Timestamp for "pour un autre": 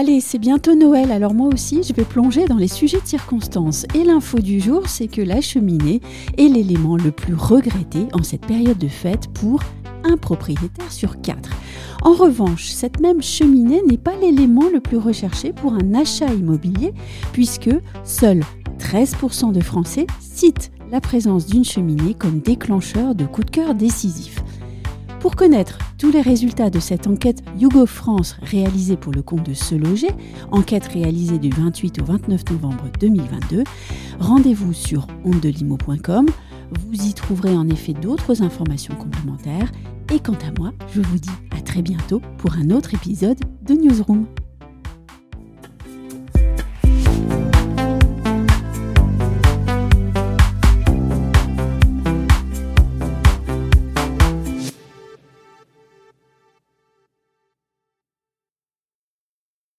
42.38-42.94